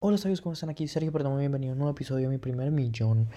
[0.00, 0.70] Hola amigos, ¿cómo están?
[0.70, 3.30] Aquí Sergio, perdón, muy bienvenido a un nuevo episodio de mi primer millón.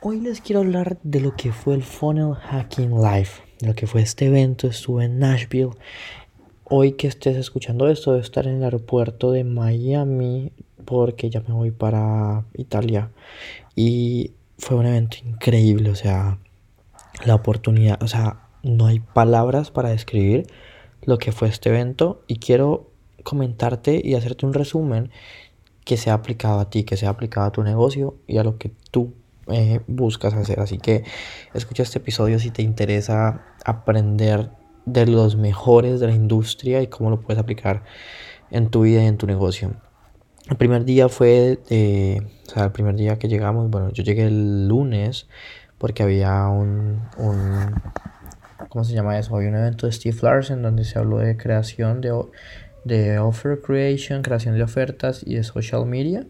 [0.00, 3.28] Hoy les quiero hablar de lo que fue el Funnel Hacking Live,
[3.60, 5.72] de lo que fue este evento, estuve en Nashville.
[6.64, 10.52] Hoy que estés escuchando esto, debo estar en el aeropuerto de Miami
[10.86, 13.10] porque ya me voy para Italia.
[13.76, 16.38] Y fue un evento increíble, o sea,
[17.26, 20.46] la oportunidad, o sea, no hay palabras para describir
[21.02, 22.90] lo que fue este evento y quiero
[23.22, 25.10] comentarte y hacerte un resumen
[25.88, 28.70] que sea aplicado a ti, que sea aplicado a tu negocio y a lo que
[28.90, 29.14] tú
[29.46, 30.60] eh, buscas hacer.
[30.60, 31.02] Así que
[31.54, 34.50] escucha este episodio si te interesa aprender
[34.84, 37.84] de los mejores de la industria y cómo lo puedes aplicar
[38.50, 39.76] en tu vida y en tu negocio.
[40.50, 44.68] El primer día fue, o sea, el primer día que llegamos, bueno, yo llegué el
[44.68, 45.26] lunes
[45.78, 47.80] porque había un, un
[48.68, 49.34] ¿cómo se llama eso?
[49.34, 52.12] Había un evento de Steve Larsen donde se habló de creación de
[52.84, 56.26] de offer creation, creación de ofertas y de social media.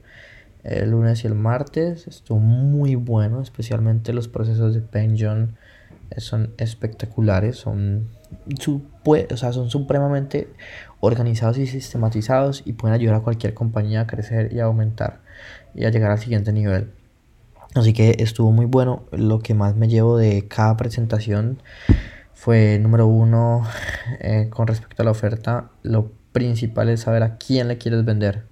[0.65, 5.56] El lunes y el martes estuvo muy bueno, especialmente los procesos de Penjon
[6.11, 8.08] eh, son espectaculares, son,
[9.05, 10.48] o sea, son supremamente
[11.00, 15.20] organizados y sistematizados y pueden ayudar a cualquier compañía a crecer y a aumentar
[15.75, 16.91] y a llegar al siguiente nivel.
[17.75, 19.05] Así que estuvo muy bueno.
[19.12, 21.62] Lo que más me llevo de cada presentación
[22.34, 23.67] fue número uno
[24.20, 25.70] eh, con respecto a la oferta.
[25.83, 28.44] Lo principal es saber a quién le quieres vender.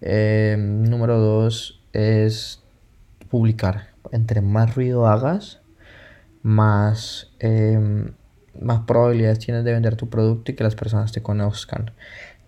[0.00, 2.62] Eh, número dos es
[3.28, 3.88] publicar.
[4.12, 5.60] Entre más ruido hagas,
[6.42, 8.12] más, em,
[8.58, 11.90] más probabilidades tienes de vender tu producto y que las personas te conozcan.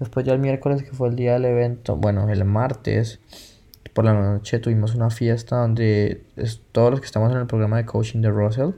[0.00, 3.20] Después ya el miércoles que fue el día del evento, bueno, el martes
[3.92, 6.24] por la noche tuvimos una fiesta donde
[6.72, 8.70] todos los que estamos en el programa de coaching de Russell,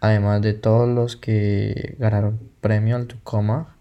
[0.00, 3.75] además de todos los que ganaron premio al Tucoma,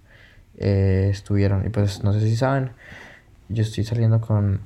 [0.58, 1.66] eh, estuvieron.
[1.66, 2.72] Y pues no sé si saben,
[3.50, 4.62] yo estoy saliendo con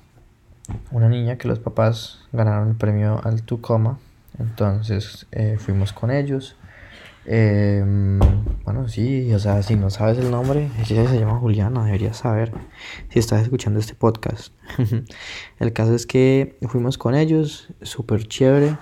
[0.91, 3.99] una niña que los papás ganaron el premio al Tucoma.
[4.37, 6.55] Entonces eh, fuimos con ellos.
[7.25, 8.17] Em,
[8.63, 12.51] bueno, sí, o sea, si no sabes el nombre, ella se llama Juliana, deberías saber
[13.09, 14.53] si estás escuchando este podcast.
[15.59, 18.77] el caso es que fuimos con ellos, súper chévere.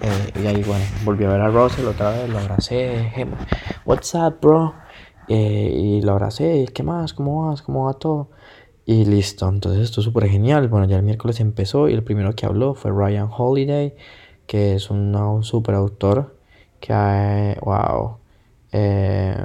[0.00, 3.10] Eh, y ahí, bueno, volví a ver a Russell otra vez, lo abracé.
[3.86, 4.74] What's up, bro?
[5.28, 7.12] Eh, y lo abracé, ¿qué más?
[7.12, 7.62] ¿Cómo vas?
[7.62, 8.30] ¿Cómo va todo?
[8.84, 10.68] Y listo, entonces esto es súper genial.
[10.68, 13.94] Bueno, ya el miércoles empezó y el primero que habló fue Ryan Holiday,
[14.46, 16.36] que es un super autor
[16.80, 18.18] que, wow,
[18.70, 19.36] eh,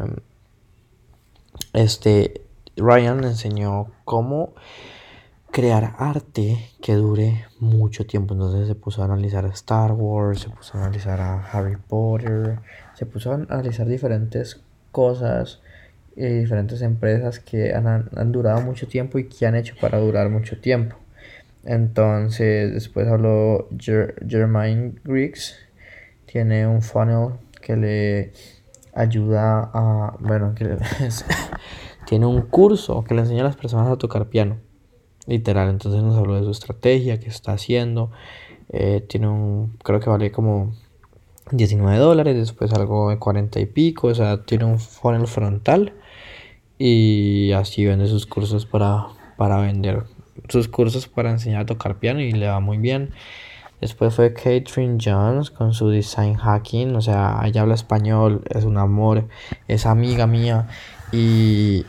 [1.73, 2.45] este,
[2.77, 4.53] Ryan enseñó cómo
[5.51, 8.35] crear arte que dure mucho tiempo.
[8.35, 12.59] Entonces se puso a analizar a Star Wars, se puso a analizar a Harry Potter,
[12.93, 15.61] se puso a analizar diferentes cosas
[16.15, 20.59] diferentes empresas que han, han, durado mucho tiempo y que han hecho para durar mucho
[20.59, 20.95] tiempo.
[21.63, 25.55] Entonces, después habló Jermaine Griggs,
[26.25, 28.33] tiene un funnel que le
[28.93, 30.77] ayuda a, bueno, que
[32.05, 34.57] tiene un curso que le enseña a las personas a tocar piano,
[35.27, 35.69] literal.
[35.69, 38.11] Entonces nos habló de su estrategia, que está haciendo.
[38.69, 40.73] Eh, tiene un, creo que vale como
[41.51, 45.93] 19 dólares, después algo de 40 y pico, o sea, tiene un funnel frontal
[46.83, 49.05] y así vende sus cursos para,
[49.37, 50.01] para vender
[50.49, 53.11] sus cursos para enseñar a tocar piano y le va muy bien.
[53.79, 58.79] Después fue Catherine Jones con su design hacking, o sea, ella habla español, es un
[58.79, 59.27] amor,
[59.67, 60.69] es amiga mía
[61.11, 61.85] y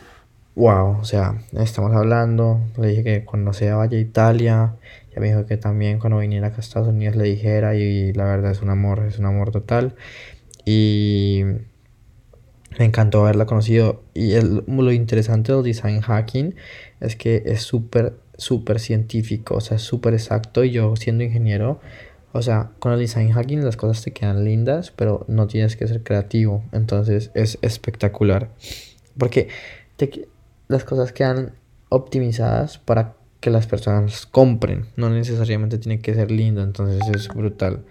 [0.53, 4.75] wow, o sea, estamos hablando, le dije que cuando sea vaya a Italia,
[5.11, 8.25] ya me dijo que también cuando viniera acá a Estados Unidos le dijera y la
[8.25, 9.95] verdad es un amor, es un amor total
[10.65, 11.43] y
[12.79, 14.03] me encantó haberla conocido.
[14.13, 16.55] Y lo interesante del design hacking
[16.99, 20.63] es que es súper, súper científico, o sea, es súper exacto.
[20.63, 21.79] Y yo siendo ingeniero,
[22.31, 25.87] o sea, con el design hacking las cosas te quedan lindas, pero no tienes que
[25.87, 26.63] ser creativo.
[26.71, 28.49] Entonces es espectacular.
[29.17, 29.49] Porque
[30.67, 31.53] las cosas quedan
[31.89, 34.87] optimizadas para que las personas compren.
[34.95, 36.63] No necesariamente tiene que ser lindo.
[36.63, 37.85] Entonces es brutal.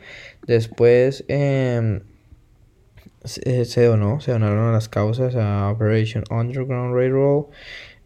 [0.46, 1.24] Después...
[1.28, 2.02] Eh,
[3.24, 7.44] se, donó, se donaron a las causas a Operation Underground Railroad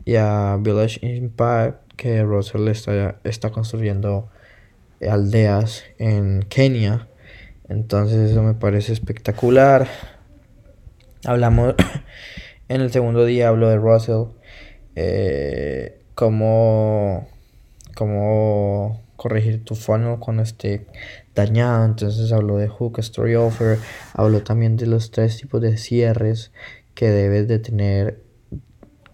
[0.04, 4.28] y a Village Impact que Russell está, está construyendo
[5.00, 7.08] aldeas en Kenia.
[7.68, 9.88] Entonces eso me parece espectacular.
[11.24, 11.74] Hablamos
[12.68, 14.32] en el segundo día hablo de Russell
[14.94, 17.28] eh, como
[17.94, 20.86] como corregir tu funnel cuando esté
[21.36, 21.84] dañado.
[21.84, 23.78] Entonces habló de hook, story offer,
[24.14, 26.50] habló también de los tres tipos de cierres
[26.94, 28.26] que debes de tener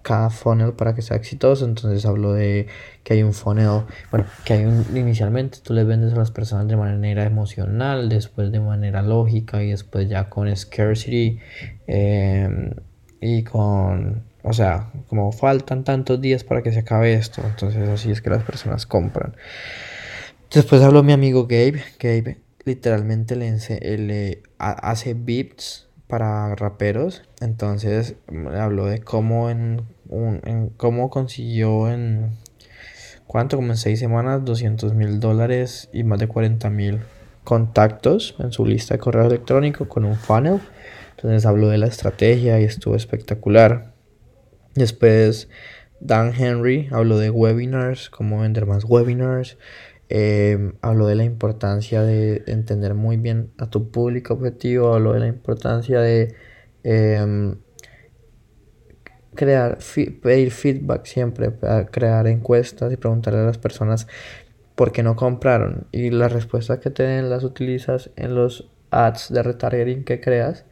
[0.03, 1.65] cada funnel para que sea exitoso.
[1.65, 2.67] Entonces hablo de
[3.05, 6.69] que hay un funnel, bueno, que hay un, inicialmente tú le vendes a las personas
[6.69, 11.39] de manera emocional, después de manera lógica y después ya con scarcity
[11.87, 12.75] em,
[13.21, 17.43] y con, o sea, como faltan tantos días para que se acabe esto.
[17.45, 19.35] Entonces así es que las personas compran.
[20.55, 21.83] Después habló mi amigo Gabe.
[21.99, 27.23] Gabe literalmente le, hace beats para raperos.
[27.41, 28.17] Entonces
[28.59, 32.37] habló de cómo en, en cómo consiguió en
[33.27, 37.01] cuánto como en seis semanas 200 mil dólares y más de 40 mil
[37.45, 40.61] contactos en su lista de correo electrónico con un funnel.
[41.17, 43.95] Entonces habló de la estrategia y estuvo espectacular.
[44.75, 45.49] Después
[46.01, 49.57] Dan Henry habló de webinars, cómo vender más webinars.
[50.15, 55.21] Eh, habló de la importancia de entender muy bien a tu público objetivo, habló de
[55.21, 56.35] la importancia de
[56.85, 57.57] em,
[59.35, 59.79] crear,
[60.21, 61.51] pedir feedback siempre,
[61.91, 64.07] crear encuestas y preguntarle a las personas
[64.75, 65.87] por qué no compraron.
[65.93, 70.67] Y las respuestas que te den las utilizas en los ads de retargeting que creas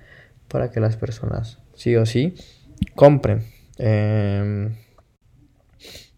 [0.48, 2.34] para que las personas sí o sí
[2.94, 3.46] compren.
[3.78, 4.76] Em,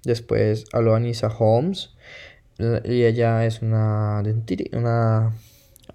[0.02, 1.94] después habló Anissa Holmes
[2.58, 4.22] y ella es una,
[4.72, 5.32] una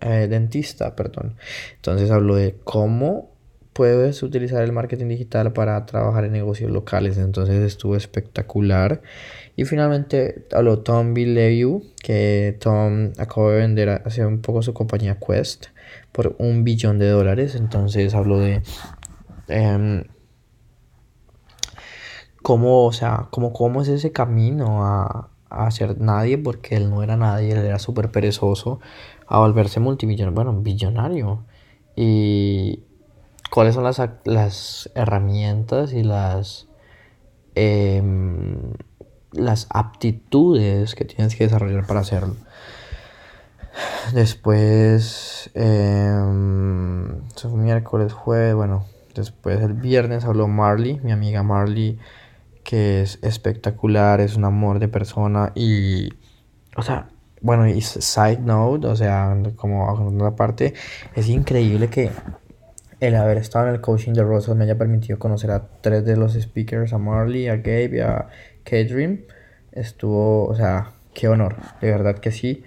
[0.02, 1.36] eh, dentista, perdón.
[1.76, 3.32] Entonces habló de cómo
[3.78, 7.18] puedes utilizar el marketing digital para trabajar en negocios locales.
[7.18, 9.02] Entonces estuvo espectacular.
[9.56, 15.20] Y finalmente habló Tom Billeu, que Tom acabó de vender hace un poco su compañía
[15.20, 15.68] Quest
[16.12, 17.56] por un billón de dólares.
[17.56, 18.62] Entonces habló de
[19.48, 20.04] em,
[22.42, 27.04] cómo, o sea, cómo, cómo es ese camino a, a ser nadie porque él no
[27.04, 28.80] era nadie, él era súper perezoso,
[29.28, 31.46] a volverse multimillonario, bueno, billonario.
[31.96, 32.84] Y
[33.50, 36.68] cuáles son las, las herramientas y las,
[37.56, 38.74] em,
[39.32, 42.36] las aptitudes que tienes que desarrollar para hacerlo.
[44.14, 46.18] Después, eh,
[47.54, 52.00] miércoles, jueves, bueno, después el viernes habló Marley, mi amiga Marley
[52.68, 56.10] que es espectacular, es un amor de persona y,
[56.76, 57.08] o sea,
[57.40, 60.74] bueno, y side note, o sea, como una parte,
[61.16, 62.12] es increíble que
[63.00, 66.18] el haber estado en el coaching de Russell me haya permitido conocer a tres de
[66.18, 68.28] los speakers, a Marley, a Gabe y a
[68.66, 69.22] K-Dream.
[69.72, 72.66] Estuvo, o sea, qué honor, de verdad que sí.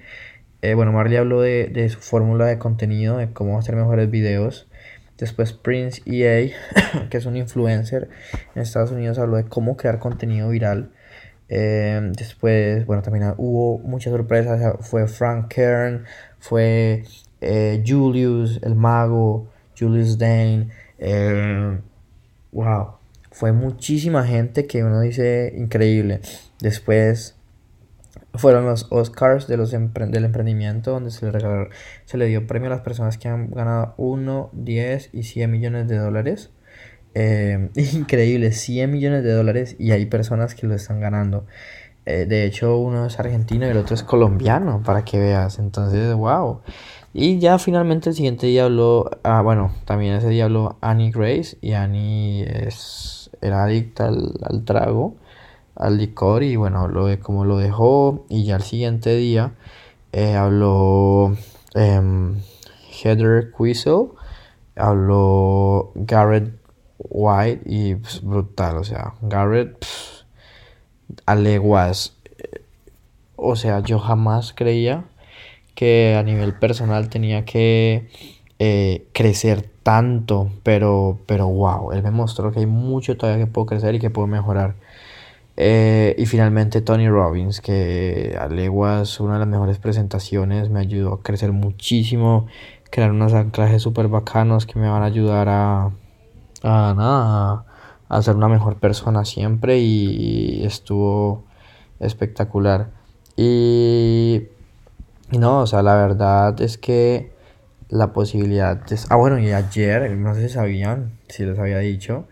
[0.62, 4.69] Eh, bueno, Marley habló de, de su fórmula de contenido, de cómo hacer mejores videos.
[5.20, 6.50] Después Prince EA,
[7.10, 8.08] que es un influencer
[8.54, 10.90] en Estados Unidos, habló de cómo crear contenido viral.
[11.48, 14.76] Em, después, bueno, también hubo muchas sorpresas.
[14.80, 16.04] Fue Frank Kern,
[16.38, 17.04] fue
[17.42, 20.68] eh, Julius, el mago, Julius Dane.
[20.98, 21.82] Em,
[22.52, 22.94] wow,
[23.30, 26.20] fue muchísima gente que uno dice increíble.
[26.60, 27.36] Después
[28.34, 31.68] fueron los Oscars de los del emprendimiento, donde se le,
[32.04, 35.88] se le dio premio a las personas que han ganado 1, 10 y 100 millones
[35.88, 36.50] de dólares.
[37.14, 41.46] Eh, increíble, 100 millones de dólares y hay personas que lo están ganando.
[42.06, 45.58] Eh, de hecho, uno es argentino y el otro es colombiano, para que veas.
[45.58, 46.60] Entonces, wow.
[47.12, 51.58] Y ya finalmente el siguiente día habló, ah, bueno, también ese día habló Annie Grace
[51.60, 55.16] y Annie es, era adicta al, al trago
[55.80, 59.54] al licor y bueno, habló de cómo lo dejó y ya al siguiente día
[60.12, 61.34] eh, habló
[61.74, 62.36] em,
[63.02, 64.08] Heather Quisel,
[64.76, 66.52] habló Garrett
[66.98, 69.86] White y pues, brutal, o sea, Garrett
[71.24, 72.14] a leguas,
[73.36, 75.04] o sea, yo jamás creía
[75.74, 78.10] que a nivel personal tenía que
[78.58, 83.66] eh, crecer tanto, pero, pero wow, él me mostró que hay mucho todavía que puedo
[83.66, 84.74] crecer y que puedo mejorar.
[85.56, 91.14] Eh, y finalmente Tony Robbins, que a leguas una de las mejores presentaciones, me ayudó
[91.14, 92.46] a crecer muchísimo,
[92.90, 95.90] crear unos anclajes súper bacanos que me van a ayudar a,
[96.62, 97.64] a, nada,
[98.08, 101.44] a ser una mejor persona siempre y, estuvo
[102.00, 102.90] espectacular.
[103.36, 104.42] Y,
[105.30, 107.32] no, o sea, la verdad es que
[107.88, 112.26] la posibilidad Ah, bueno, y ayer, no sé si sabían, si les había dicho,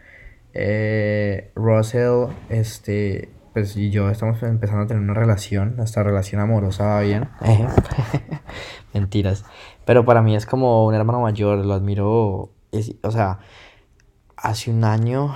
[0.54, 6.86] eh, Russell, este, pues y yo estamos empezando a tener una relación, nuestra relación amorosa
[6.86, 7.28] va bien.
[8.94, 9.44] Mentiras.
[9.84, 12.52] Pero para mí es como un hermano mayor, lo admiro,
[13.02, 13.38] o sea,
[14.36, 15.34] hace un año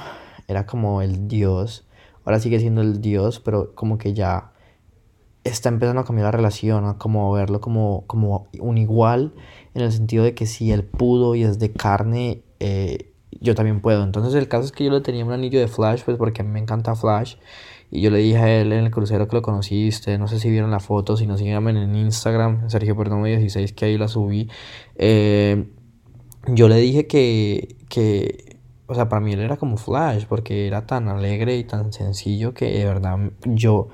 [0.48, 1.86] era como el dios,
[2.24, 4.52] ahora sigue siendo el dios, pero como que ya
[5.44, 9.34] está empezando a cambiar la relación, a como verlo como, como un igual,
[9.74, 13.11] en el sentido de que si él pudo y es de carne, eh,
[13.42, 14.02] yo también puedo.
[14.04, 16.44] Entonces el caso es que yo le tenía un anillo de Flash, pues porque a
[16.44, 17.36] mí me encanta Flash.
[17.90, 20.48] Y yo le dije a él en el crucero que lo conociste, no sé si
[20.50, 24.48] vieron la foto, si no, síganme en Instagram, Sergio Perdomo 16, que ahí la subí.
[24.96, 25.68] Eh,
[26.46, 30.86] yo le dije que, que, o sea, para mí él era como Flash, porque era
[30.86, 33.88] tan alegre y tan sencillo que de verdad yo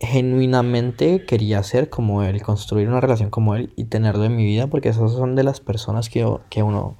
[0.00, 4.66] genuinamente quería ser como él, construir una relación como él y tenerlo en mi vida,
[4.66, 6.96] porque esas son de las personas que, que uno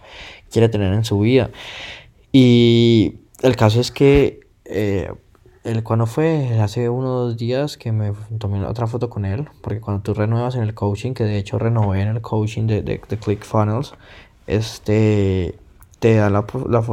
[0.50, 1.50] quiere tener en su vida.
[2.32, 5.10] Y el caso es que eh,
[5.82, 10.14] cuando fue hace unos días que me tomé otra foto con él, porque cuando tú
[10.14, 13.94] renuevas en el coaching, que de hecho renové en el coaching de, de, de ClickFunnels,
[14.46, 15.58] este
[16.06, 16.84] te da la, la,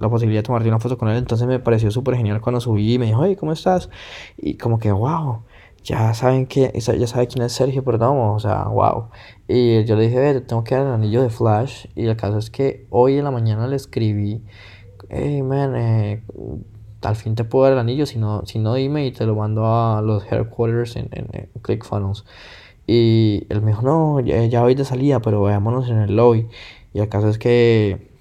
[0.00, 1.16] la, posibilidad de tomarte una foto con él.
[1.16, 3.90] Entonces me pareció súper genial cuando subí y me dijo, hey, ¿cómo estás?
[4.36, 5.42] Y como que, wow,
[5.82, 9.08] ya saben que, ya sabe quién es Sergio Perdomo, o sea, wow.
[9.48, 11.86] Y yo le dije, ve, tengo que dar el anillo de Flash.
[11.96, 14.44] Y el caso es que hoy en la mañana le escribí,
[15.08, 16.22] hey, man, eh,
[17.02, 19.34] al fin te puedo dar el anillo, si no, si no dime y te lo
[19.34, 22.24] mando a los headquarters en, en, ClickFunnels.
[22.86, 26.46] Y él me dijo, no, ya, ya voy de salida, pero veámonos en el lobby.
[26.94, 28.11] Y el caso es que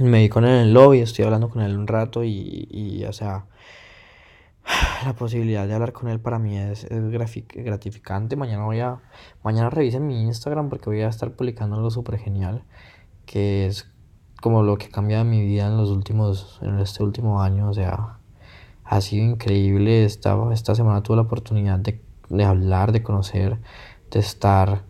[0.00, 3.04] me di con él en el lobby, estoy hablando con él un rato y, y
[3.04, 3.46] o sea,
[5.04, 8.36] la posibilidad de hablar con él para mí es, gratificante.
[8.36, 9.00] Mañana voy a,
[9.42, 12.64] mañana revisen mi Instagram porque voy a estar publicando algo súper genial,
[13.26, 13.90] que es
[14.40, 18.18] como lo que cambia mi vida en los últimos, en este último año, o sea,
[18.84, 20.04] ha sido increíble.
[20.04, 23.58] Esta, esta semana tuve la oportunidad de, de hablar, de conocer,
[24.10, 24.82] de estar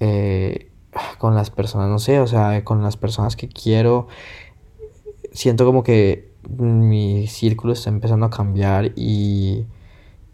[0.00, 0.70] eh,
[1.18, 4.08] con las personas, no sé, o sea, con las personas que quiero.
[5.34, 9.66] Siento como que mi círculo está empezando a cambiar y,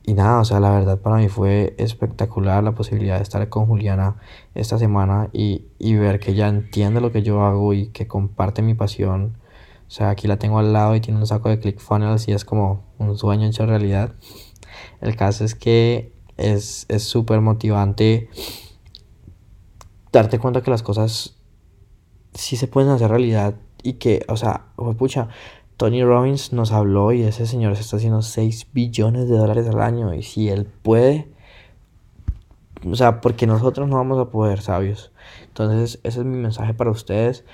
[0.05, 3.65] y nada, o sea, la verdad para mí fue espectacular la posibilidad de estar con
[3.65, 4.17] Juliana
[4.55, 8.61] esta semana y, y ver que ella entiende lo que yo hago y que comparte
[8.61, 9.39] mi pasión.
[9.89, 12.45] O sea, aquí la tengo al lado y tiene un saco de ClickFunnels y es
[12.45, 14.13] como un sueño hecho realidad.
[15.01, 18.29] El caso es que es súper motivante
[20.13, 21.37] darte cuenta que las cosas
[22.35, 24.67] sí se pueden hacer realidad y que, o sea,
[24.99, 25.29] pucha,
[25.77, 29.81] Tony Robbins nos habló y ese señor se está haciendo 6 billones de dólares al
[29.81, 31.29] año y si él puede,
[32.85, 35.13] o sea, porque nosotros no vamos a poder, sabios.
[35.49, 37.45] Entonces, ese es mi mensaje para ustedes.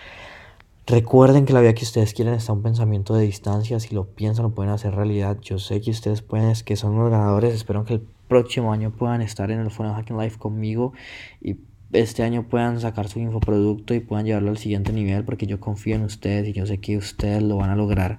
[0.87, 3.81] Recuerden que la vida que ustedes quieren está un pensamiento de distancia.
[3.81, 5.37] Si lo piensan, lo pueden hacer realidad.
[5.41, 7.55] Yo sé que ustedes pueden, que son los ganadores.
[7.55, 10.93] Espero que el próximo año puedan estar en el Funnel Hacking Life conmigo
[11.41, 11.57] y
[11.93, 15.97] este año puedan sacar su infoproducto y puedan llevarlo al siguiente nivel porque yo confío
[15.97, 18.19] en ustedes y yo sé que ustedes lo van a lograr.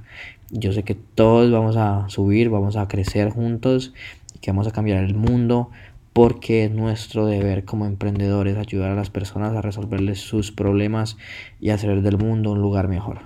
[0.49, 3.93] Yo sé que todos vamos a subir, vamos a crecer juntos
[4.33, 5.69] y que vamos a cambiar el mundo
[6.13, 11.17] porque es nuestro deber como emprendedores ayudar a las personas a resolverles sus problemas
[11.59, 13.19] y hacer del mundo un lugar mejor.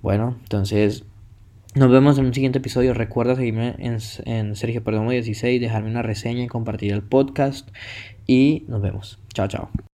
[0.00, 1.04] Bueno, entonces
[1.74, 2.94] nos vemos en un siguiente episodio.
[2.94, 7.68] Recuerda seguirme en, en Sergio Perdomo 16, dejarme una reseña y compartir el podcast.
[8.30, 9.18] Y nos vemos.
[9.34, 9.89] Chao, chao.